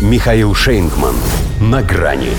[0.00, 1.14] Михаил Шейнгман.
[1.60, 2.30] На грани.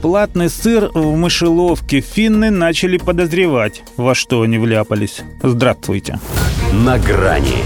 [0.00, 5.20] Платный сыр в мышеловке финны начали подозревать, во что они вляпались.
[5.42, 6.18] Здравствуйте.
[6.72, 7.58] На грани.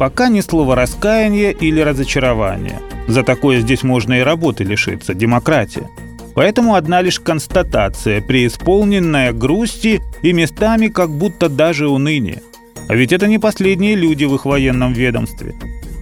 [0.00, 2.80] Пока ни слова раскаяния или разочарования.
[3.06, 5.88] За такое здесь можно и работы лишиться, демократия.
[6.34, 12.42] Поэтому одна лишь констатация, преисполненная грусти и местами как будто даже уныния.
[12.88, 15.54] А ведь это не последние люди в их военном ведомстве.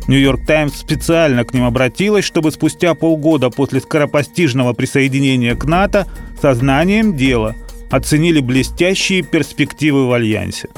[0.06, 6.06] Нью-Йорк Таймс специально к ним обратилась, чтобы спустя полгода после скоропостижного присоединения к НАТО
[6.40, 7.54] сознанием дела
[7.90, 10.68] оценили блестящие перспективы в Альянсе.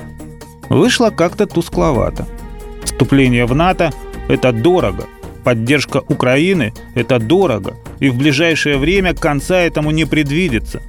[0.69, 2.27] Вышло как-то тускловато.
[2.85, 3.93] Вступление в НАТО–
[4.29, 5.07] это дорого.
[5.43, 7.77] Поддержка Украины– это дорого.
[7.99, 10.83] И в ближайшее время конца этому не предвидится.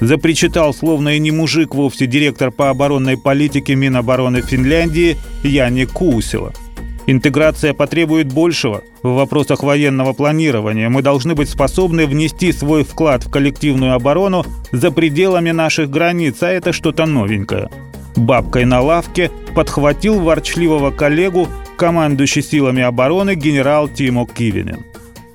[0.00, 6.52] Запричитал, словно и не мужик вовсе, директор по оборонной политике Минобороны Финляндии Яни Кусила–
[7.08, 8.82] Интеграция потребует большего.
[9.02, 14.90] В вопросах военного планирования мы должны быть способны внести свой вклад в коллективную оборону за
[14.90, 17.70] пределами наших границ, а это что-то новенькое.
[18.14, 24.84] Бабкой на лавке подхватил ворчливого коллегу командующий силами обороны генерал Тимо Кивинен.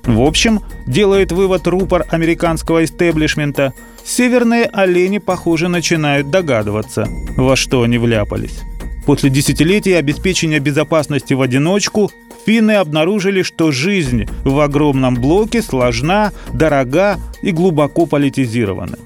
[0.04, 7.98] В общем, делает вывод рупор американского истеблишмента, северные олени, похоже, начинают догадываться, во что они
[7.98, 8.62] вляпались.
[9.06, 12.10] После десятилетий обеспечения безопасности в одиночку
[12.46, 18.98] финны обнаружили, что жизнь в огромном блоке сложна, дорога и глубоко политизирована.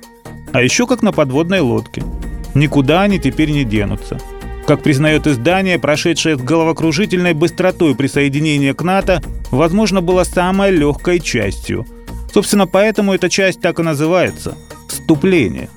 [0.52, 2.02] А еще как на подводной лодке.
[2.54, 4.18] Никуда они теперь не денутся.
[4.66, 11.86] Как признает издание, прошедшее с головокружительной быстротой присоединение к НАТО, возможно, было самой легкой частью.
[12.32, 14.56] Собственно, поэтому эта часть так и называется–
[14.88, 15.70] вступление.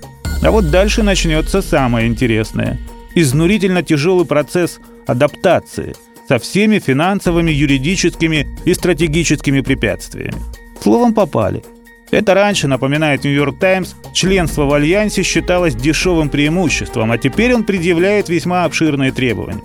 [0.43, 2.79] А вот дальше начнется самое интересное–
[3.15, 5.95] изнурительно тяжелый процесс адаптации
[6.27, 10.35] со всеми финансовыми, юридическими и стратегическими препятствиями.
[10.81, 11.63] Словом, попали.
[12.11, 18.27] Это раньше, напоминает Нью-Йорк Таймс, членство в Альянсе считалось дешевым преимуществом, а теперь он предъявляет
[18.27, 19.61] весьма обширные требования.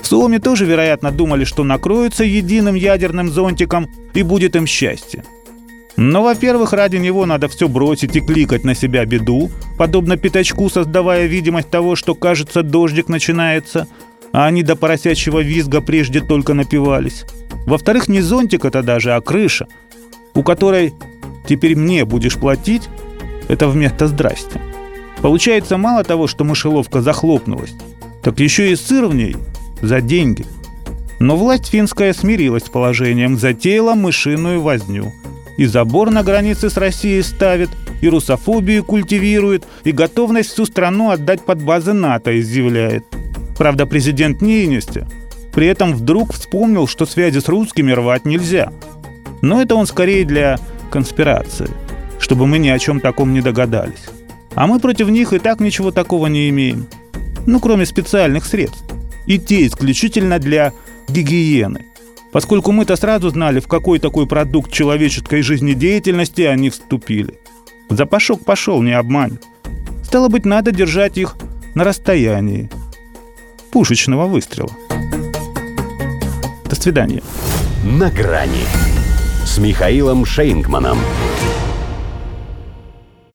[0.00, 5.22] В Суоме тоже, вероятно, думали, что накроются единым ядерным зонтиком и будет им счастье.
[5.96, 11.26] Но, во-первых, ради него надо все бросить и кликать на себя беду, подобно пятачку, создавая
[11.26, 13.88] видимость того, что, кажется, дождик начинается,
[14.32, 17.24] а они до поросячьего визга прежде только напивались.
[17.66, 19.66] Во-вторых, не зонтик это даже, а крыша,
[20.34, 20.94] у которой
[21.48, 22.88] «теперь мне будешь платить»—
[23.48, 24.60] это вместо «здрасте».
[25.20, 27.74] Получается, мало того, что мышеловка захлопнулась,
[28.22, 29.36] так еще и сыр в ней
[29.80, 30.44] за деньги.
[31.20, 35.12] Но власть финская смирилась с положением, затеяла мышиную возню—
[35.56, 37.70] и забор на границе с Россией ставит,
[38.00, 43.04] и русофобию культивирует, и готовность всю страну отдать под базы НАТО изъявляет.
[43.56, 45.02] Правда, президент Нейнести
[45.52, 48.72] при этом вдруг вспомнил, что связи с русскими рвать нельзя.
[49.42, 50.58] Но это он скорее для
[50.90, 51.68] конспирации,
[52.18, 54.06] чтобы мы ни о чем таком не догадались.
[54.54, 56.86] А мы против них и так ничего такого не имеем.
[57.46, 58.84] Ну, кроме специальных средств.
[59.26, 60.72] И те исключительно для
[61.08, 61.91] гигиены
[62.32, 67.38] поскольку мы-то сразу знали, в какой такой продукт человеческой жизнедеятельности они вступили.
[67.90, 69.44] Запашок пошел, не обманет.
[70.02, 71.36] Стало быть, надо держать их
[71.74, 72.70] на расстоянии
[73.70, 74.70] пушечного выстрела.
[76.64, 77.22] До свидания.
[77.84, 78.64] На грани
[79.44, 80.98] с Михаилом Шейнгманом.